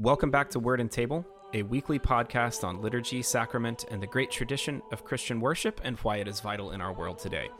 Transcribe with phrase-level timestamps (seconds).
[0.00, 4.30] Welcome back to Word and Table, a weekly podcast on liturgy, sacrament, and the great
[4.30, 7.50] tradition of Christian worship and why it is vital in our world today.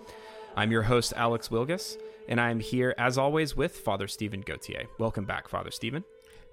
[0.56, 1.98] I'm your host, Alex Wilgus,
[2.30, 4.84] and I am here, as always, with Father Stephen Gauthier.
[4.98, 6.02] Welcome back, Father Stephen.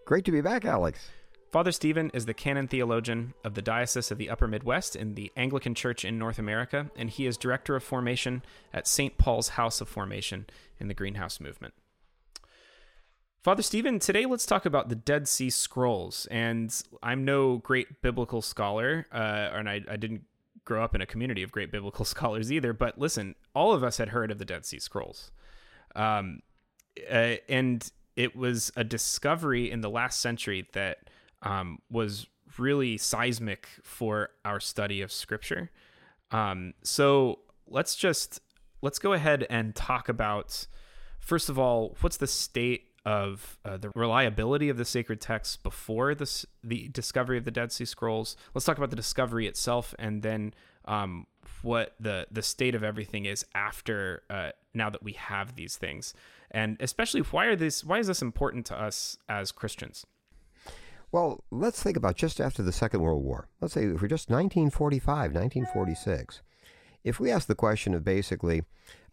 [0.04, 1.08] Great to be back, Alex.
[1.54, 5.32] Father Stephen is the canon theologian of the Diocese of the Upper Midwest in the
[5.38, 8.44] Anglican Church in North America, and he is director of formation
[8.74, 9.18] at St.
[9.18, 10.48] Paul's House of Formation
[10.82, 11.74] in the Greenhouse Movement.
[13.44, 16.28] Father Stephen, today let's talk about the Dead Sea Scrolls.
[16.30, 20.24] And I'm no great biblical scholar, uh, and I, I didn't
[20.66, 22.74] grow up in a community of great biblical scholars either.
[22.74, 25.32] But listen, all of us had heard of the Dead Sea Scrolls.
[25.96, 26.42] Um,
[27.10, 31.10] uh, and it was a discovery in the last century that
[31.44, 35.70] um, was really seismic for our study of Scripture.
[36.32, 38.42] Um, so let's just
[38.82, 40.68] let's go ahead and talk about
[41.20, 46.14] first of all what's the state of uh, the reliability of the sacred texts before
[46.14, 48.36] this, the discovery of the Dead Sea Scrolls.
[48.54, 51.26] Let's talk about the discovery itself, and then um,
[51.62, 56.14] what the the state of everything is after uh, now that we have these things,
[56.52, 60.06] and especially why are this why is this important to us as Christians?
[61.10, 63.48] Well, let's think about just after the Second World War.
[63.62, 66.42] Let's say if we're just 1945, 1946
[67.04, 68.64] if we ask the question of basically,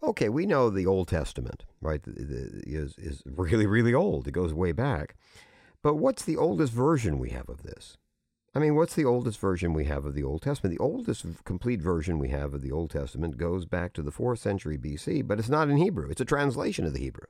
[0.03, 4.27] okay, we know the Old Testament, right, is, is really, really old.
[4.27, 5.15] It goes way back.
[5.81, 7.97] But what's the oldest version we have of this?
[8.55, 10.77] I mean, what's the oldest version we have of the Old Testament?
[10.77, 14.37] The oldest complete version we have of the Old Testament goes back to the 4th
[14.37, 16.09] century BC, but it's not in Hebrew.
[16.09, 17.27] It's a translation of the Hebrew.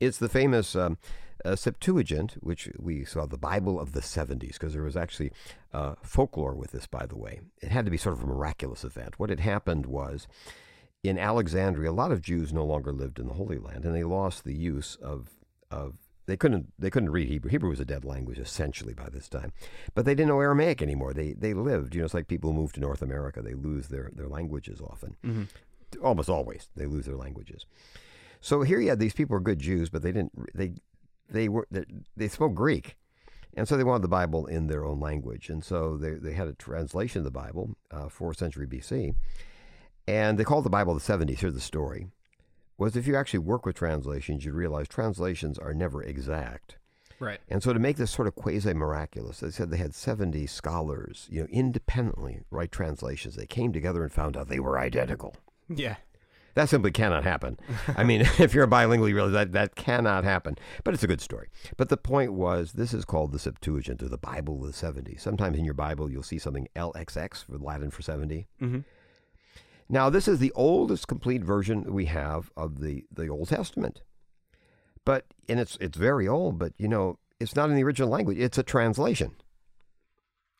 [0.00, 0.98] It's the famous um,
[1.44, 5.30] uh, Septuagint, which we saw the Bible of the 70s, because there was actually
[5.72, 7.40] uh, folklore with this, by the way.
[7.60, 9.18] It had to be sort of a miraculous event.
[9.18, 10.26] What had happened was
[11.02, 14.04] in Alexandria, a lot of Jews no longer lived in the Holy Land, and they
[14.04, 15.30] lost the use of,
[15.70, 15.94] of
[16.26, 17.50] they couldn't they couldn't read Hebrew.
[17.50, 19.52] Hebrew was a dead language essentially by this time,
[19.94, 21.12] but they didn't know Aramaic anymore.
[21.12, 23.42] They they lived, you know, it's like people who move to North America.
[23.42, 26.04] They lose their their languages often, mm-hmm.
[26.04, 27.66] almost always they lose their languages.
[28.40, 30.74] So here you had these people were good Jews, but they didn't they
[31.28, 31.84] they were they,
[32.16, 32.96] they spoke Greek,
[33.54, 36.48] and so they wanted the Bible in their own language, and so they they had
[36.48, 39.14] a translation of the Bible, uh, fourth century BC,
[40.08, 41.40] and they called the Bible the seventies.
[41.40, 42.08] Here's the story:
[42.78, 46.78] was if you actually work with translations, you realize translations are never exact.
[47.20, 47.38] Right.
[47.50, 51.28] And so to make this sort of quasi miraculous, they said they had 70 scholars,
[51.30, 53.36] you know, independently write translations.
[53.36, 55.36] They came together and found out they were identical.
[55.68, 55.96] Yeah.
[56.54, 57.58] That simply cannot happen.
[57.96, 60.56] I mean, if you're a bilingual, you realize that that cannot happen.
[60.84, 61.48] But it's a good story.
[61.76, 65.16] But the point was, this is called the Septuagint or the Bible of the 70.
[65.16, 68.48] Sometimes in your Bible, you'll see something LXX for Latin for 70.
[68.60, 68.80] Mm-hmm.
[69.88, 74.02] Now, this is the oldest complete version we have of the, the Old Testament.
[75.04, 78.38] But, and it's, it's very old, but, you know, it's not in the original language.
[78.38, 79.34] It's a translation.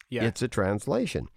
[0.08, 0.24] Yeah.
[0.24, 1.28] It's a translation.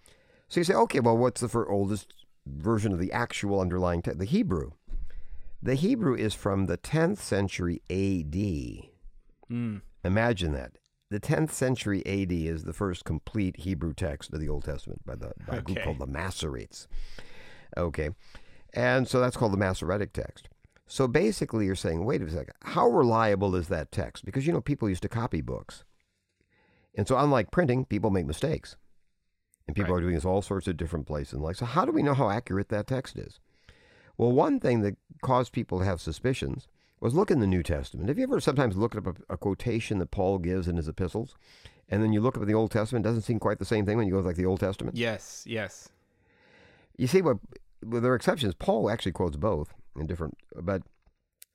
[0.47, 2.13] So you say, okay, well, what's the for oldest
[2.45, 4.71] version of the actual underlying text, the Hebrew.
[5.61, 8.89] The Hebrew is from the 10th century AD.
[9.51, 9.81] Mm.
[10.03, 10.73] Imagine that.
[11.09, 15.15] The 10th century AD is the first complete Hebrew text of the Old Testament by,
[15.15, 16.87] the, by a group called the Masoretes.
[17.77, 18.09] Okay.
[18.73, 20.49] And so that's called the Masoretic text.
[20.87, 24.25] So basically, you're saying, wait a second, how reliable is that text?
[24.25, 25.85] Because, you know, people used to copy books.
[26.95, 28.75] And so, unlike printing, people make mistakes.
[29.67, 29.99] And people right.
[29.99, 31.57] are doing this all sorts of different places in life.
[31.57, 33.39] So, how do we know how accurate that text is?
[34.17, 36.67] Well, one thing that caused people to have suspicions
[36.99, 38.09] was look in the New Testament.
[38.09, 41.35] Have you ever sometimes looked up a, a quotation that Paul gives in his epistles,
[41.89, 43.05] and then you look up at the Old Testament?
[43.05, 44.97] It doesn't seem quite the same thing when you go like the Old Testament.
[44.97, 45.89] Yes, yes.
[46.97, 47.37] You see, what
[47.85, 48.53] well, there are exceptions.
[48.55, 50.83] Paul actually quotes both in different, but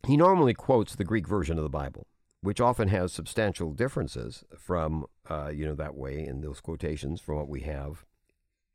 [0.07, 2.07] he normally quotes the Greek version of the Bible
[2.41, 7.37] which often has substantial differences from, uh, you know, that way in those quotations from
[7.37, 8.05] what we have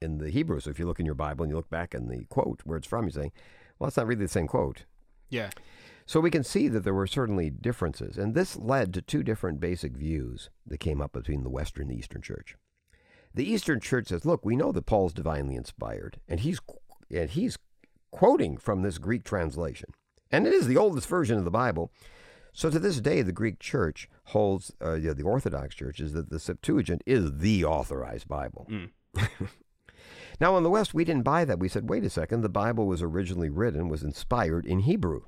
[0.01, 0.59] in the Hebrew.
[0.59, 2.77] So if you look in your Bible and you look back in the quote where
[2.77, 3.31] it's from, you're saying,
[3.79, 4.85] well, it's not really the same quote.
[5.29, 5.49] Yeah.
[6.05, 8.17] So we can see that there were certainly differences.
[8.17, 11.91] And this led to two different basic views that came up between the Western and
[11.91, 12.57] the Eastern Church.
[13.33, 16.59] The Eastern Church says, look, we know that Paul's divinely inspired, and he's,
[17.09, 17.57] and he's
[18.11, 19.89] quoting from this Greek translation.
[20.29, 21.91] And it is the oldest version of the Bible.
[22.53, 26.29] So to this day, the Greek Church holds, uh, yeah, the Orthodox Church is that
[26.29, 28.67] the Septuagint is the authorized Bible.
[28.69, 28.89] Mm.
[30.39, 31.59] now, in the West, we didn't buy that.
[31.59, 35.23] We said, wait a second, the Bible was originally written, was inspired in Hebrew.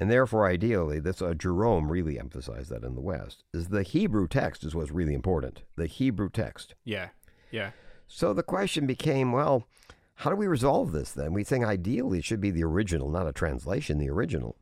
[0.00, 4.26] And therefore, ideally, this uh, Jerome really emphasized that in the West, is the Hebrew
[4.26, 5.62] text is what's really important.
[5.76, 6.74] The Hebrew text.
[6.84, 7.10] Yeah,
[7.52, 7.70] yeah.
[8.08, 9.68] So the question became, well,
[10.16, 11.32] how do we resolve this then?
[11.32, 14.56] We think ideally it should be the original, not a translation, the original.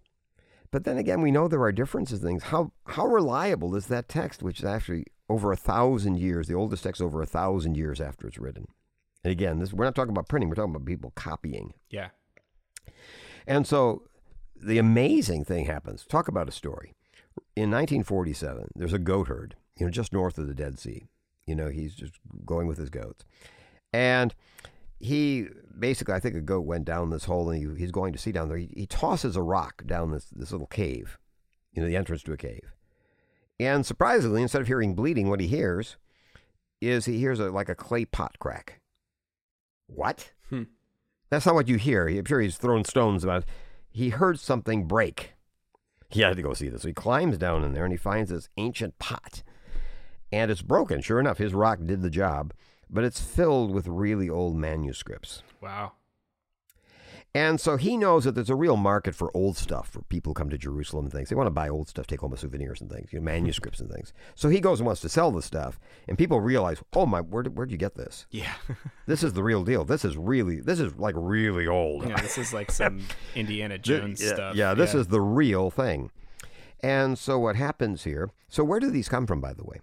[0.72, 2.42] But then again, we know there are differences in things.
[2.44, 6.84] How how reliable is that text, which is actually over a thousand years, the oldest
[6.84, 8.66] text over a thousand years after it's written?
[9.24, 11.74] And again, this we're not talking about printing; we're talking about people copying.
[11.88, 12.08] Yeah.
[13.46, 14.04] And so,
[14.54, 16.04] the amazing thing happens.
[16.06, 16.94] Talk about a story.
[17.56, 21.06] In 1947, there's a goat herd, you know, just north of the Dead Sea.
[21.46, 22.14] You know, he's just
[22.44, 23.24] going with his goats,
[23.92, 24.34] and
[25.00, 28.18] he basically, I think a goat went down this hole and he, he's going to
[28.18, 28.58] see down there.
[28.58, 31.18] He, he tosses a rock down this, this little cave,
[31.72, 32.74] you know, the entrance to a cave.
[33.58, 35.96] And surprisingly, instead of hearing bleeding, what he hears
[36.80, 38.80] is he hears a, like a clay pot crack.
[39.86, 40.32] What?
[40.50, 40.64] Hmm.
[41.30, 42.06] That's not what you hear.
[42.08, 43.48] I'm sure he's throwing stones about it.
[43.90, 45.34] He heard something break.
[46.10, 46.82] He had to go see this.
[46.82, 49.42] So he climbs down in there and he finds this ancient pot.
[50.32, 51.00] And it's broken.
[51.00, 52.52] Sure enough, his rock did the job
[52.90, 55.42] but it's filled with really old manuscripts.
[55.60, 55.92] Wow.
[57.32, 60.34] And so he knows that there's a real market for old stuff for people who
[60.34, 61.28] come to Jerusalem and things.
[61.28, 63.78] They want to buy old stuff, take home as souvenirs and things, you know, manuscripts
[63.78, 64.12] and things.
[64.34, 65.78] So he goes and wants to sell the stuff,
[66.08, 68.26] and people realize, oh my, where did, where'd you get this?
[68.30, 68.52] Yeah.
[69.06, 69.84] this is the real deal.
[69.84, 72.08] This is really, this is like really old.
[72.08, 73.06] Yeah, this is like some
[73.36, 74.56] Indiana Jones yeah, stuff.
[74.56, 75.00] Yeah, this yeah.
[75.00, 76.10] is the real thing.
[76.80, 78.30] And so what happens here?
[78.48, 79.80] So where do these come from, by the way?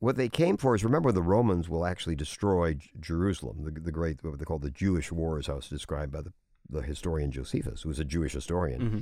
[0.00, 3.92] What they came for is remember the Romans will actually destroy J- Jerusalem, the, the
[3.92, 6.32] great what they call the Jewish wars, how it's described by the,
[6.68, 8.80] the historian Josephus, who was a Jewish historian.
[8.80, 9.00] Mm-hmm.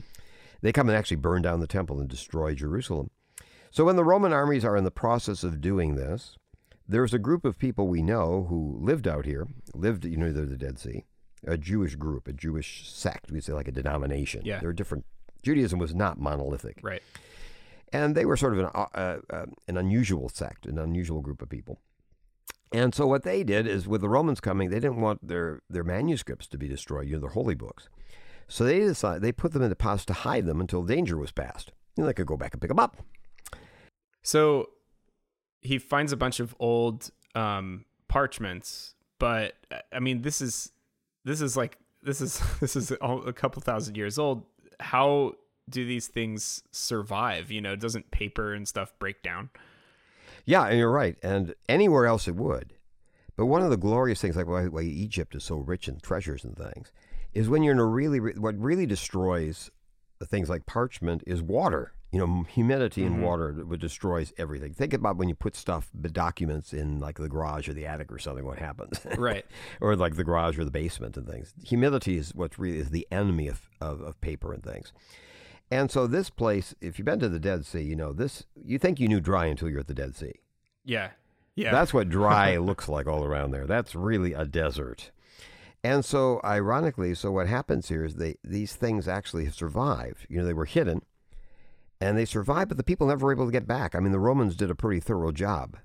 [0.61, 3.11] They come and actually burn down the temple and destroy Jerusalem.
[3.71, 6.37] So when the Roman armies are in the process of doing this,
[6.89, 10.47] there's a group of people we know who lived out here, lived you know near
[10.47, 11.05] the Dead Sea,
[11.47, 14.43] a Jewish group, a Jewish sect, we say like a denomination.
[14.45, 14.59] Yeah.
[14.59, 15.05] There are different.
[15.43, 17.03] Judaism was not monolithic Right.
[17.93, 21.43] And they were sort of an, uh, uh, uh, an unusual sect, an unusual group
[21.43, 21.81] of people.
[22.73, 25.85] And so what they did is, with the Romans coming, they didn't want their, their
[25.85, 27.89] manuscripts to be destroyed, you know, their holy books.
[28.47, 31.73] So they decided they put them in deposits to hide them until danger was past.
[31.97, 32.99] And they could go back and pick them up.
[34.23, 34.71] So
[35.61, 40.73] he finds a bunch of old um, parchments, but uh, I mean, this is
[41.25, 44.45] this is like this is this is a couple thousand years old.
[44.81, 45.35] How
[45.71, 47.51] do these things survive?
[47.51, 49.51] You know, doesn't paper and stuff break down?
[50.45, 51.17] Yeah, and you're right.
[51.23, 52.75] And anywhere else it would.
[53.37, 56.45] But one of the glorious things, like why, why Egypt is so rich in treasures
[56.45, 56.91] and things,
[57.35, 59.71] is when you're in a really, what really destroys
[60.25, 61.93] things like parchment is water.
[62.11, 63.23] You know, humidity and Mhm.
[63.23, 64.73] water would destroys everything.
[64.73, 68.11] Think about when you put stuff, the documents in like the garage or the attic
[68.11, 69.07] or something, what happens?
[69.19, 69.45] Right.
[69.83, 71.53] or like the garage or the basement and things.
[71.65, 74.93] Humidity is what really is the enemy of, of, of paper and things.
[75.71, 78.45] And so this place, if you've been to the Dead Sea, you know this.
[78.65, 80.33] You think you knew dry until you're at the Dead Sea.
[80.85, 81.11] Yeah.
[81.57, 81.73] Yeah.
[81.73, 83.67] That's what dry looks like all around there.
[83.67, 85.11] That's really a desert.
[85.85, 90.27] And so, ironically, so what happens here is they these things actually have survived.
[90.29, 91.03] You know, they were hidden,
[92.01, 93.95] and they survived, but the people never were able to get back.
[93.95, 95.77] I mean, the Romans did a pretty thorough job.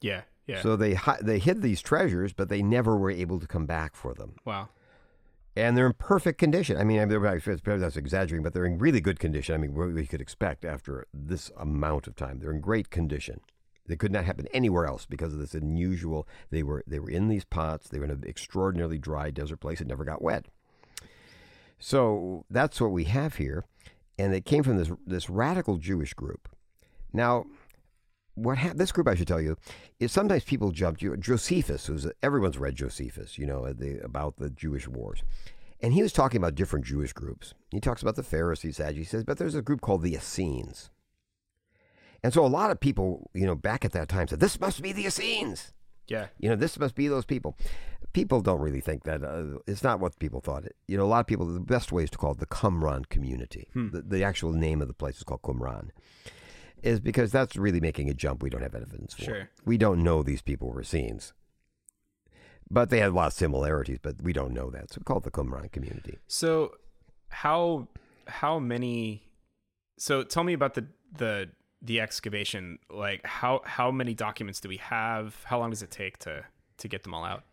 [0.00, 0.22] yeah.
[0.46, 0.60] Yeah.
[0.60, 4.12] So they they hid these treasures, but they never were able to come back for
[4.12, 4.34] them.
[4.44, 4.68] wow.
[5.54, 6.78] And they're in perfect condition.
[6.78, 9.54] I mean, I mean, that's exaggerating, but they're in really good condition.
[9.54, 12.38] I mean, what we could expect after this amount of time.
[12.38, 13.40] They're in great condition.
[13.86, 16.26] They could not happen anywhere else because of this unusual.
[16.50, 17.88] They were they were in these pots.
[17.88, 19.80] They were in an extraordinarily dry desert place.
[19.80, 20.46] It never got wet.
[21.78, 23.64] So that's what we have here,
[24.16, 26.48] and it came from this this radical Jewish group.
[27.12, 27.46] Now,
[28.34, 29.56] what ha- this group I should tell you
[30.00, 34.50] is sometimes people jump to Josephus, who's everyone's read Josephus, you know, the, about the
[34.50, 35.22] Jewish wars,
[35.80, 37.54] and he was talking about different Jewish groups.
[37.70, 40.90] He talks about the Pharisees, Sadducees, but there's a group called the Essenes.
[42.22, 44.80] And so a lot of people, you know, back at that time said, this must
[44.80, 45.72] be the Essenes.
[46.06, 46.26] Yeah.
[46.38, 47.56] You know, this must be those people.
[48.12, 49.24] People don't really think that.
[49.24, 50.76] Uh, it's not what people thought it.
[50.86, 53.08] You know, a lot of people, the best way is to call it the Qumran
[53.08, 53.68] community.
[53.72, 53.90] Hmm.
[53.90, 55.88] The, the actual name of the place is called Qumran.
[56.82, 59.24] Is because that's really making a jump we don't have evidence for.
[59.24, 59.50] Sure.
[59.64, 61.32] We don't know these people were Essenes.
[62.70, 64.92] But they had a lot of similarities, but we don't know that.
[64.92, 66.18] So we call it the Qumran community.
[66.26, 66.74] So
[67.28, 67.88] how
[68.26, 69.22] how many
[69.98, 70.86] so tell me about the
[71.16, 75.90] the the excavation like how how many documents do we have how long does it
[75.90, 76.44] take to
[76.78, 77.44] to get them all out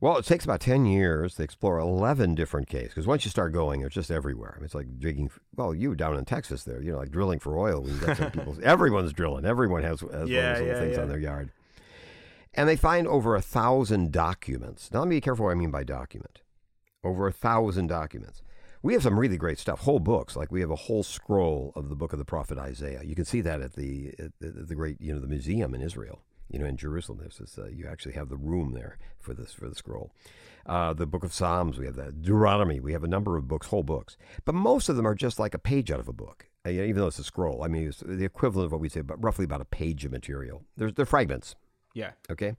[0.00, 3.52] Well, it takes about 10 years to explore 11 different caves because once you start
[3.52, 4.52] going, it's just everywhere.
[4.54, 5.30] I mean, it's like digging.
[5.56, 7.82] Well, you down in Texas there, you know, like drilling for oil.
[7.82, 9.44] Got some people, everyone's drilling.
[9.46, 11.02] Everyone has, has one of Yeah, those yeah, things yeah.
[11.02, 11.50] on their yard.
[12.54, 14.90] And they find over a thousand documents.
[14.92, 16.40] Now, let me be careful what I mean by document.
[17.04, 18.42] Over a thousand documents.
[18.82, 20.36] We have some really great stuff, whole books.
[20.36, 23.02] Like we have a whole scroll of the book of the prophet Isaiah.
[23.02, 25.82] You can see that at the at the, the great, you know, the museum in
[25.82, 26.22] Israel.
[26.50, 29.52] You know, in Jerusalem, this is uh, you actually have the room there for this
[29.52, 30.12] for the scroll.
[30.64, 32.22] Uh, the Book of Psalms, we have that.
[32.22, 35.38] Deuteronomy, we have a number of books, whole books, but most of them are just
[35.38, 36.46] like a page out of a book.
[36.64, 38.80] Uh, you know, even though it's a scroll, I mean, it's the equivalent of what
[38.80, 40.64] we say, but roughly about a page of material.
[40.76, 41.54] There's they're fragments.
[41.94, 42.10] Yeah.
[42.30, 42.54] Okay,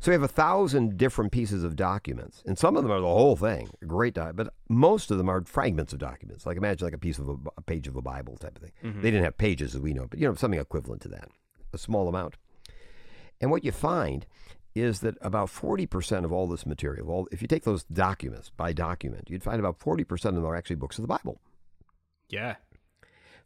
[0.00, 3.06] so we have a thousand different pieces of documents, and some of them are the
[3.06, 6.44] whole thing, great doc, but most of them are fragments of documents.
[6.44, 8.72] Like imagine like a piece of a, a page of a Bible type of thing.
[9.00, 11.30] They didn't have pages as we know, but you know something equivalent to that,
[11.72, 12.36] a small amount.
[13.40, 14.26] And what you find
[14.74, 18.72] is that about 40% of all this material, all, if you take those documents by
[18.72, 21.40] document, you'd find about 40% of them are actually books of the Bible.
[22.28, 22.56] Yeah.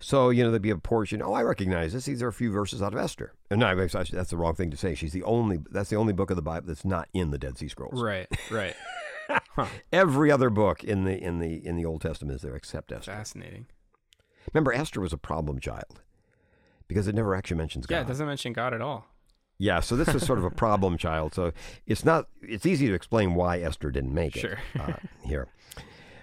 [0.00, 2.07] So, you know, there'd be a portion, oh, I recognize this.
[2.07, 3.35] These are a few verses out of Esther.
[3.50, 4.95] And no, that's the wrong thing to say.
[4.95, 7.59] She's the only, that's the only book of the Bible that's not in the Dead
[7.59, 8.00] Sea Scrolls.
[8.00, 8.28] Right.
[8.50, 8.75] Right.
[9.28, 9.66] huh.
[9.92, 13.12] Every other book in the, in the, in the Old Testament is there except Esther.
[13.12, 13.66] Fascinating.
[14.54, 16.00] Remember, Esther was a problem child
[16.87, 17.97] because it never actually mentions God.
[17.97, 19.07] Yeah, it doesn't mention God at all.
[19.59, 21.35] Yeah, so this was sort of a problem child.
[21.35, 21.53] So
[21.87, 22.29] it's not.
[22.43, 24.59] It's easy to explain why Esther didn't make it Sure.
[24.79, 24.93] uh,
[25.25, 25.49] here.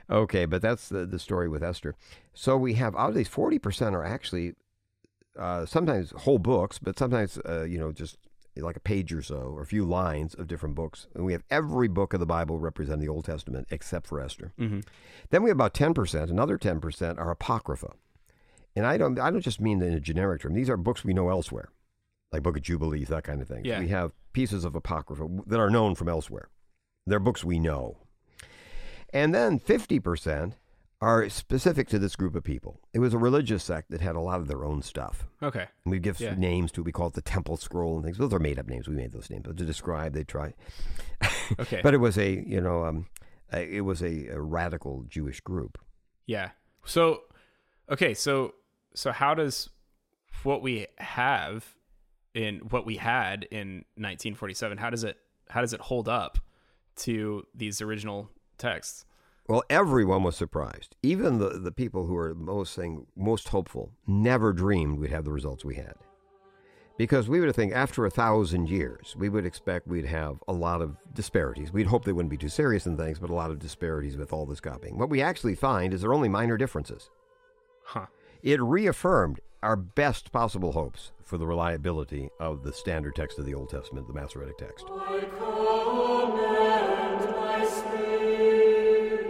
[0.09, 1.95] Okay, but that's the, the story with Esther.
[2.33, 4.53] So we have out of these forty percent are actually
[5.37, 8.17] uh, sometimes whole books, but sometimes uh, you know just
[8.57, 11.07] like a page or so or a few lines of different books.
[11.13, 14.53] And we have every book of the Bible represent the Old Testament except for Esther.
[14.57, 14.79] Mm-hmm.
[15.29, 16.31] Then we have about ten percent.
[16.31, 17.91] Another ten percent are apocrypha,
[18.77, 19.19] and I don't.
[19.19, 20.53] I don't just mean in a generic term.
[20.53, 21.67] These are books we know elsewhere,
[22.35, 23.65] like Book of Jubilees, that kind of thing.
[23.65, 23.79] Yeah.
[23.79, 26.49] We have pieces of apocrypha that are known from elsewhere.
[27.07, 27.97] They're books we know,
[29.13, 30.55] and then fifty percent
[31.01, 32.79] are specific to this group of people.
[32.93, 35.27] It was a religious sect that had a lot of their own stuff.
[35.43, 35.67] Okay.
[35.83, 36.33] And we give Yeah.
[36.35, 36.85] names to it.
[36.85, 38.17] We call it the Temple Scroll and things.
[38.17, 38.87] Those are made up names.
[38.87, 40.53] We made those names, but to describe, they try.
[41.59, 41.81] Okay.
[41.83, 43.05] But it was a, you know, um,
[43.53, 45.77] a, it was a, a radical Jewish group.
[46.25, 46.51] Yeah.
[46.85, 47.21] So,
[47.89, 48.15] okay.
[48.15, 48.55] So,
[48.95, 49.69] so how does
[50.43, 51.75] what we have
[52.35, 54.77] in what we had in 1947?
[54.77, 55.17] How does it
[55.49, 56.37] how does it hold up
[56.97, 59.05] to these original texts?
[59.47, 60.95] Well, everyone was surprised.
[61.03, 65.31] Even the, the people who were most saying most hopeful never dreamed we'd have the
[65.31, 65.93] results we had.
[66.97, 70.81] Because we would think after a thousand years, we would expect we'd have a lot
[70.81, 71.71] of disparities.
[71.71, 74.31] We'd hope they wouldn't be too serious and things, but a lot of disparities with
[74.31, 74.97] all this copying.
[74.97, 77.09] What we actually find is there are only minor differences.
[77.83, 78.05] Huh.
[78.41, 83.53] It reaffirmed our best possible hopes for the reliability of the standard text of the
[83.53, 84.85] Old Testament, the Masoretic text.
[84.89, 89.25] I command my spirit.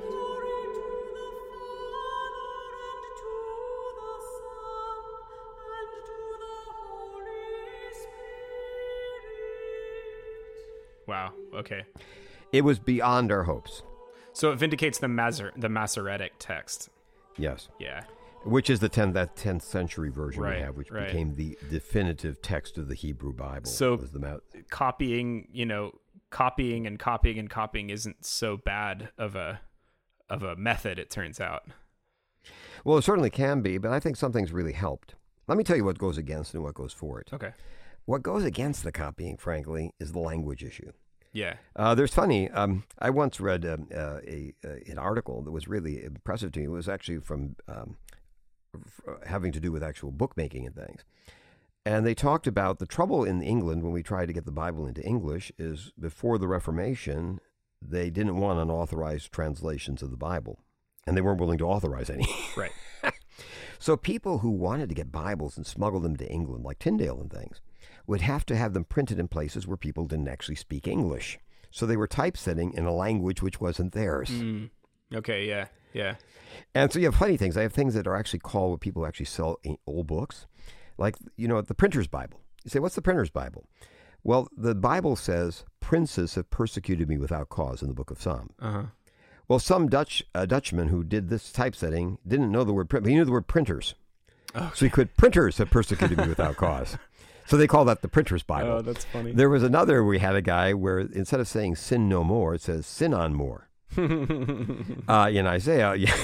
[0.00, 2.50] Glory to the Father
[2.82, 3.32] and to
[3.98, 5.04] the Son
[5.76, 7.46] and to the Holy
[7.92, 9.30] Spirit.
[11.06, 11.32] Wow.
[11.54, 11.82] Okay.
[12.52, 13.82] It was beyond our hopes.
[14.32, 16.88] So it vindicates the Mazar the Masoretic text.
[17.36, 17.68] Yes.
[17.78, 18.02] Yeah.
[18.44, 21.06] Which is the 10th, that 10th century version Right, we have, which right.
[21.06, 23.70] became the definitive text of the Hebrew Bible.
[23.70, 25.92] So- the Copying, you know,
[26.30, 29.60] copying and copying and copying isn't so bad of a
[30.28, 30.98] of a method.
[30.98, 31.64] It turns out.
[32.84, 35.16] well, it certainly can be, but I think something's really helped.
[35.48, 37.30] Let me tell you what goes against and what goes for it.
[37.32, 37.52] Okay.
[38.04, 40.92] What goes against the copying, frankly, is the language issue.
[41.32, 41.54] Yeah.
[41.76, 42.48] Uh, there's funny.
[42.50, 46.60] Um, I once read um, uh, a, uh, an article that was really impressive to
[46.60, 46.66] me.
[46.66, 47.96] It was actually from um,
[49.26, 51.04] having to do with actual bookmaking and things.
[51.84, 54.86] And they talked about the trouble in England when we tried to get the Bible
[54.86, 57.40] into English is before the Reformation,
[57.80, 60.60] they didn't want unauthorized translations of the Bible,
[61.06, 62.26] and they weren't willing to authorize any.
[62.56, 62.72] Right.
[63.80, 67.32] So people who wanted to get Bibles and smuggle them to England, like Tyndale and
[67.32, 67.62] things,
[68.06, 71.38] would have to have them printed in places where people didn't actually speak English.
[71.70, 74.28] So they were typesetting in a language which wasn't theirs.
[74.28, 74.68] Mm.
[75.14, 75.48] Okay.
[75.48, 75.68] Yeah.
[75.92, 76.14] Yeah.
[76.74, 77.56] And so you have funny things.
[77.56, 80.46] I have things that are actually called what people actually sell old books,
[80.98, 82.40] like you know the printer's Bible.
[82.64, 83.64] You say, "What's the printer's Bible?"
[84.22, 88.50] Well, the Bible says, "Princes have persecuted me without cause" in the book of Psalm.
[88.60, 88.82] Uh huh.
[89.48, 93.10] Well, some Dutch uh, Dutchman who did this typesetting didn't know the word print, but
[93.10, 93.94] he knew the word printers.
[94.74, 96.96] So he could printers have persecuted me without cause.
[97.46, 98.70] So they call that the printer's Bible.
[98.70, 99.32] Oh, that's funny.
[99.32, 102.60] there was another we had a guy where instead of saying sin no more, it
[102.60, 103.68] says sin on more.
[105.08, 106.14] uh, in Isaiah, yeah,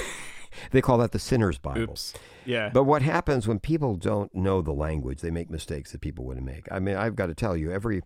[0.71, 1.81] they call that the sinner's Bible.
[1.81, 2.13] Oops.
[2.45, 2.69] Yeah.
[2.73, 6.45] But what happens when people don't know the language, they make mistakes that people wouldn't
[6.45, 6.67] make.
[6.71, 8.01] I mean, I've got to tell you, every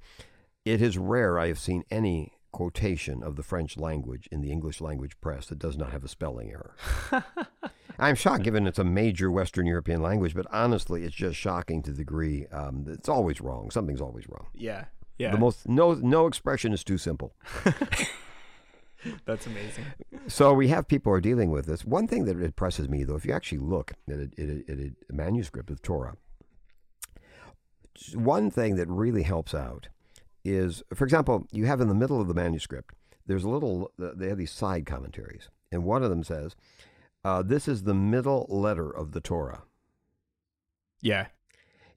[0.66, 4.82] it is rare I have seen any quotation of the French language in the English
[4.82, 6.76] language press that does not have a spelling error.
[8.00, 11.92] I'm shocked, given it's a major Western European language, but honestly, it's just shocking to
[11.92, 13.72] the degree um, that it's always wrong.
[13.72, 14.48] Something's always wrong.
[14.54, 14.86] yeah.
[15.18, 15.32] Yeah.
[15.32, 17.36] The most no no expression is too simple.
[19.26, 19.86] that's amazing.
[20.28, 21.86] So we have people who are dealing with this.
[21.86, 24.78] One thing that impresses me, though, if you actually look at a, at a, at
[24.80, 26.16] a manuscript of Torah,
[28.14, 29.90] one thing that really helps out
[30.44, 34.28] is, for example, you have in the middle of the manuscript, there's a little, they
[34.28, 35.50] have these side commentaries.
[35.72, 36.56] And one of them says,
[37.24, 39.64] uh, This is the middle letter of the Torah.
[41.02, 41.28] Yeah.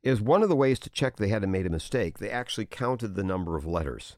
[0.02, 2.18] Is one of the ways to check they hadn't made a mistake.
[2.18, 4.16] They actually counted the number of letters.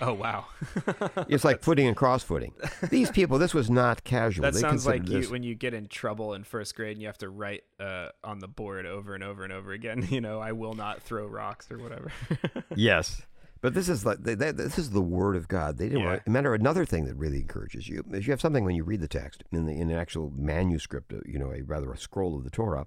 [0.00, 0.46] Oh wow.
[1.28, 2.52] It's like footing and cross-footing.
[2.90, 4.42] These people, this was not casual.
[4.42, 7.06] that They sounds like you when you get in trouble in first grade and you
[7.08, 10.06] have to write uh, on the board over and over and over again.
[10.14, 12.12] You know, I will not throw rocks or whatever.
[12.74, 13.22] Yes.
[13.60, 15.78] But this is like they, they, this is the word of God.
[15.78, 16.08] They didn't Yeah.
[16.10, 16.28] want.
[16.28, 19.08] Matter another thing that really encourages you is you have something when you read the
[19.08, 22.44] text in the in an actual manuscript, uh, you know, a rather a scroll of
[22.44, 22.86] the Torah.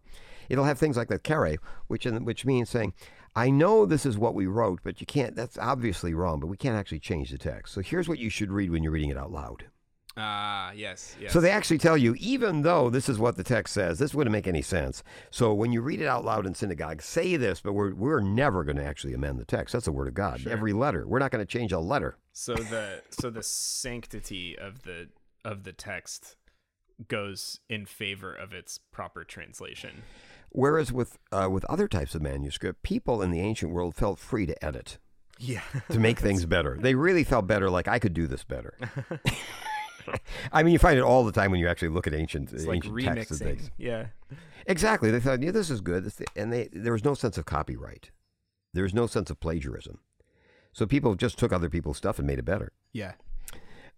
[0.49, 2.93] It'll have things like that qere, which in, which means saying,
[3.37, 5.35] "I know this is what we wrote, but you can't.
[5.35, 7.73] That's obviously wrong, but we can't actually change the text.
[7.73, 9.65] So here's what you should read when you're reading it out loud."
[10.19, 11.31] Ah, yes, yes.
[11.31, 14.31] So they actually tell you, even though this is what the text says, this wouldn't
[14.31, 15.03] make any sense.
[15.29, 18.63] So when you read it out loud in synagogue, say this, but we're we're never
[18.63, 19.73] going to actually amend the text.
[19.73, 20.41] That's the word of God.
[20.41, 20.51] Sure.
[20.51, 21.07] Every letter.
[21.07, 22.17] We're not going to change a letter.
[22.33, 25.09] so the so the sanctity of the
[25.45, 26.35] of the text
[27.07, 30.01] goes in favor of its proper translation.
[30.49, 34.45] Whereas with uh, with other types of manuscript, people in the ancient world felt free
[34.45, 34.97] to edit
[35.39, 35.61] Yeah.
[35.91, 36.77] to make things better.
[36.79, 38.73] They really felt better, like I could do this better.
[40.53, 42.65] I mean, you find it all the time when you actually look at ancient It's
[42.65, 43.71] like ancient texts and things.
[43.77, 44.07] Yeah.
[44.65, 45.11] Exactly.
[45.11, 48.11] They thought, yeah, this is good, This- and they there was no sense of copyright.
[48.73, 49.99] There was no sense of plagiarism.
[50.71, 52.71] So people just took other people's stuff and made it better.
[52.93, 53.13] Yeah.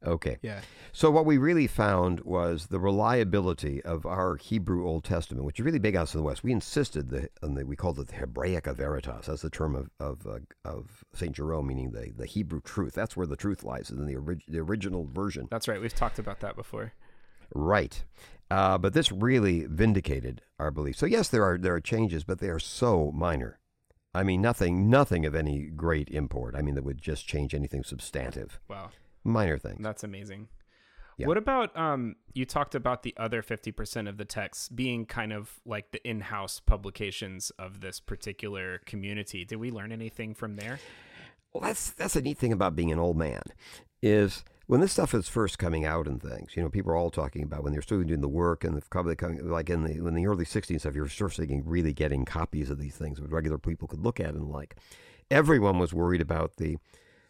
[0.06, 0.38] Okay.
[0.41, 0.62] Yeah.
[0.94, 5.65] So what we really found was the reliability of our Hebrew Old Testament, which is
[5.65, 6.44] really big out in the West.
[6.44, 9.25] We insisted that on the, we called it the Hebraica Veritas.
[9.25, 12.94] That's the term of of, uh, of Saint Jerome, meaning the, the Hebrew truth.
[12.94, 15.48] That's where the truth lies, is in the, orig- the original version.
[15.51, 15.82] That's right.
[15.82, 16.94] We've talked about that before.
[17.53, 18.03] Right.
[18.50, 20.96] Uh, but this really vindicated our belief.
[20.96, 23.60] So yes, there are there are changes, but they are so minor.
[24.13, 26.56] I mean, nothing nothing of any great import.
[26.56, 28.60] I mean, that would just change anything substantive.
[28.68, 28.89] Wow.
[29.24, 29.80] Minor things.
[29.82, 30.48] That's amazing.
[31.18, 31.28] Yeah.
[31.28, 35.60] What about um you talked about the other 50% of the text being kind of
[35.66, 39.44] like the in-house publications of this particular community.
[39.44, 40.79] Did we learn anything from there?
[41.53, 43.42] Well, that's that's a neat thing about being an old man,
[44.01, 46.55] is when this stuff is first coming out and things.
[46.55, 48.82] You know, people are all talking about when they're still doing the work and the
[48.90, 50.96] probably coming like in the in the early '60s stuff.
[50.96, 54.36] You're first getting really getting copies of these things that regular people could look at
[54.36, 54.75] and like.
[55.32, 56.77] Everyone was worried about the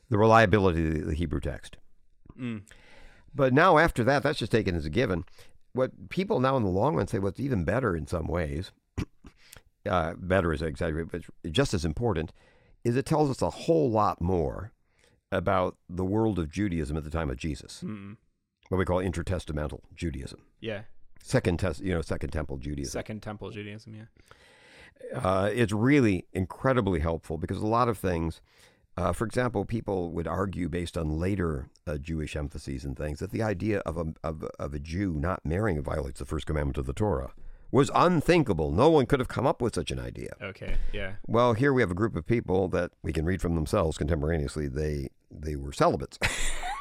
[0.09, 1.77] the reliability of the Hebrew text.
[2.39, 2.61] Mm.
[3.35, 5.25] But now after that, that's just taken as a given.
[5.73, 8.71] What people now in the long run say, what's even better in some ways,
[9.89, 12.31] uh, better is exaggerated, but just as important,
[12.83, 14.71] is it tells us a whole lot more
[15.31, 18.17] about the world of Judaism at the time of Jesus, Mm.
[18.69, 20.83] what we call intertestamental Judaism, Yeah.
[21.21, 22.91] second test, you know, second temple Judaism.
[22.91, 25.19] Second temple Judaism, yeah.
[25.19, 28.41] uh, it's really incredibly helpful because a lot of things,
[28.97, 33.31] uh, for example, people would argue based on later uh, Jewish emphases and things that
[33.31, 36.85] the idea of a, of, of a Jew not marrying violates the first commandment of
[36.85, 37.33] the Torah
[37.71, 38.71] was unthinkable.
[38.71, 40.33] No one could have come up with such an idea.
[40.41, 40.75] Okay.
[40.91, 41.13] Yeah.
[41.27, 44.67] Well, here we have a group of people that we can read from themselves contemporaneously.
[44.67, 46.17] They they were celibates.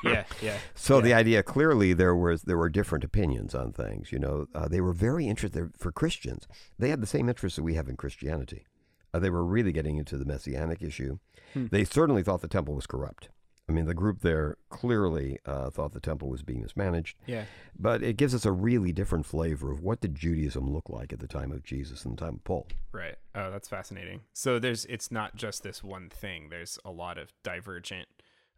[0.05, 0.59] Yeah, yeah.
[0.77, 4.12] So the idea clearly there was there were different opinions on things.
[4.12, 6.47] You know, uh, they were very interested for Christians.
[6.79, 8.64] They had the same interests that we have in Christianity.
[9.12, 11.18] Uh, they were really getting into the messianic issue.
[11.53, 11.66] Hmm.
[11.73, 13.29] They certainly thought the temple was corrupt.
[13.68, 17.18] I mean, the group there clearly uh, thought the temple was being mismanaged.
[17.26, 17.44] Yeah.
[17.78, 21.20] But it gives us a really different flavor of what did Judaism look like at
[21.20, 22.66] the time of Jesus and the time of Paul.
[22.92, 23.16] Right.
[23.35, 24.22] Oh, that's fascinating.
[24.33, 26.48] So there's it's not just this one thing.
[26.48, 28.09] There's a lot of divergent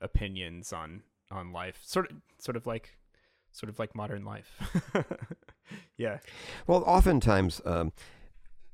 [0.01, 1.81] opinions on on life.
[1.83, 2.97] Sort of sort of like
[3.53, 4.61] sort of like modern life.
[5.97, 6.19] yeah.
[6.67, 7.93] Well, oftentimes, um,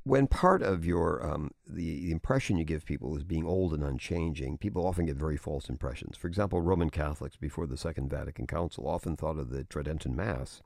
[0.07, 3.83] when part of your um, the, the impression you give people is being old and
[3.83, 6.17] unchanging, people often get very false impressions.
[6.17, 10.63] For example, Roman Catholics before the Second Vatican Council often thought of the Tridentine Mass,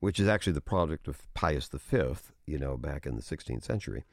[0.00, 4.04] which is actually the product of Pius V, you know, back in the 16th century,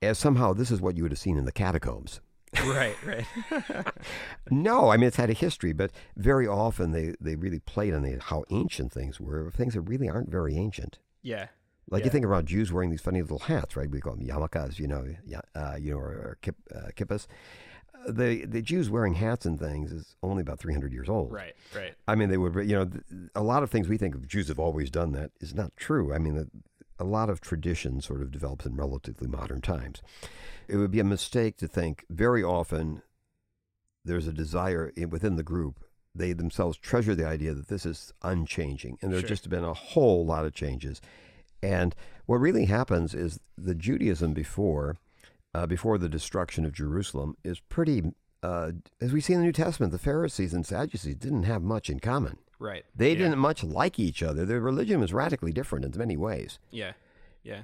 [0.00, 2.20] as somehow this is what you would have seen in the catacombs.
[2.64, 3.26] Right, right.
[4.48, 8.02] No, I mean it's had a history, but very often they, they really played on
[8.02, 11.00] the, how ancient things were, things that really aren't very ancient.
[11.20, 11.48] yeah.
[11.90, 13.90] Like you think about Jews wearing these funny little hats, right?
[13.90, 15.04] We call them yarmulkes, you know,
[15.54, 17.26] uh, you know, or, or kip, uh, kippas.
[18.06, 21.32] Uh, The the Jews wearing hats and things is only about three hundred years old.
[21.32, 21.94] Right, right.
[22.08, 22.90] I mean, they would, you know,
[23.34, 26.14] a lot of things we think of Jews have always done that is not true.
[26.14, 26.48] I mean, the,
[26.98, 30.00] a lot of tradition sort of develops in relatively modern times.
[30.68, 33.02] It would be a mistake to think very often
[34.04, 35.84] there's a desire within the group.
[36.14, 39.28] They themselves treasure the idea that this is unchanging, and there's Sure.
[39.28, 41.00] just been a whole lot of changes.
[41.62, 41.94] And
[42.26, 44.96] what really happens is the Judaism before
[45.54, 48.02] uh, before the destruction of Jerusalem is pretty.
[48.42, 51.88] Uh, as we see in the New Testament, the Pharisees and Sadducees didn't have much
[51.88, 52.38] in common.
[52.58, 52.84] Right.
[52.94, 53.18] They yeah.
[53.18, 54.44] didn't much like each other.
[54.44, 56.58] Their religion was radically different in many ways.
[56.70, 56.92] Yeah.
[57.44, 57.62] Yeah.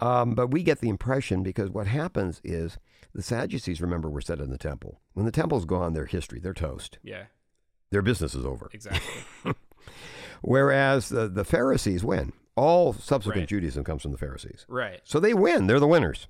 [0.00, 2.78] Um, but we get the impression because what happens is
[3.14, 5.00] the Sadducees, remember, were set in the temple.
[5.14, 6.98] When the temple's gone, their history, they're toast.
[7.02, 7.24] Yeah.
[7.90, 8.70] Their business is over.
[8.72, 9.22] Exactly.
[10.42, 12.32] Whereas the, the Pharisees win.
[12.60, 13.48] All subsequent Right.
[13.48, 14.66] Judaism comes from the Pharisees.
[14.68, 15.00] right.
[15.04, 15.66] So they win.
[15.66, 16.28] They're the winners.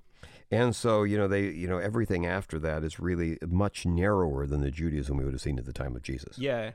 [0.53, 4.61] And so, you know, they, you know, everything after that is really much narrower than
[4.63, 6.39] the Judaism we would have seen at the time of Jesus.
[6.39, 6.73] Yeah.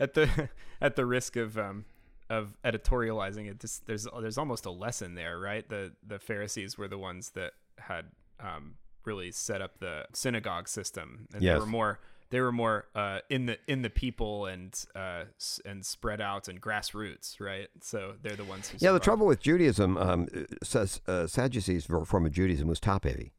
[0.00, 0.48] At the
[0.80, 1.84] at the risk of um
[2.30, 5.68] of editorializing it, just, there's there's almost a lesson there, right?
[5.68, 8.06] The the Pharisees were the ones that had
[8.40, 11.54] um really set up the synagogue system, and Yes.
[11.54, 11.98] they were more
[12.30, 16.48] they were more uh, in the in the people and uh, s- and spread out
[16.48, 17.68] and grassroots, right?
[17.80, 20.28] So they're the ones who Yeah, the trouble with Judaism, um,
[20.62, 23.32] says uh, Sadducees' form of Judaism was top heavy.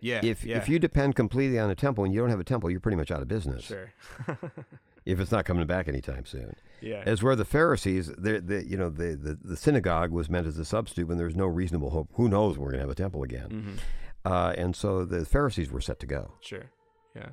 [0.00, 2.44] Yeah, If yeah, if you depend completely on a temple and you don't have a
[2.44, 3.64] temple, you're pretty much out of business.
[3.64, 3.92] sure,
[5.06, 6.56] If it's not coming back anytime soon.
[6.80, 10.58] yeah, As where the Pharisees, the, you know the, the the synagogue was meant as
[10.58, 12.08] a substitute when there's no reasonable hope.
[12.14, 13.48] Who knows when we're going to have a temple again?
[13.50, 13.74] hmm
[14.30, 16.32] Uh, and so the Pharisees were set to go.
[16.40, 16.70] Sure.
[17.14, 17.28] Yeah.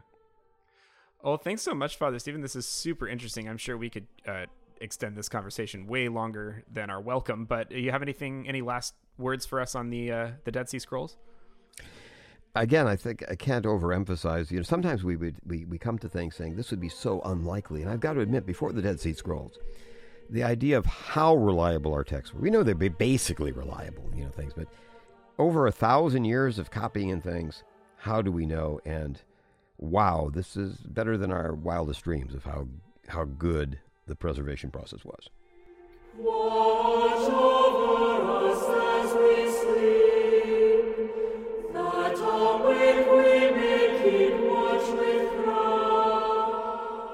[1.23, 2.41] Well, thanks so much, Father Stephen.
[2.41, 3.47] This is super interesting.
[3.47, 4.45] I'm sure we could uh,
[4.79, 7.45] extend this conversation way longer than our welcome.
[7.45, 10.79] But you have anything, any last words for us on the uh, the Dead Sea
[10.79, 11.17] Scrolls?
[12.55, 14.51] Again, I think I can't overemphasize.
[14.51, 17.21] You know, sometimes we would we, we come to things saying this would be so
[17.21, 19.60] unlikely, and I've got to admit, before the Dead Sea Scrolls,
[20.29, 22.41] the idea of how reliable our texts were.
[22.41, 24.67] We know they're basically reliable, you know, things, but
[25.38, 27.63] over a thousand years of copying and things,
[27.97, 28.81] how do we know?
[28.86, 29.21] And
[29.82, 32.67] wow, this is better than our wildest dreams of how
[33.08, 35.30] how good the preservation process was.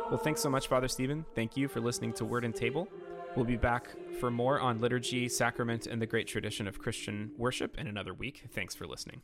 [0.09, 1.25] Well, thanks so much, Father Stephen.
[1.35, 2.87] Thank you for listening to Word and Table.
[3.35, 7.77] We'll be back for more on liturgy, sacrament, and the great tradition of Christian worship
[7.77, 8.45] in another week.
[8.51, 9.21] Thanks for listening.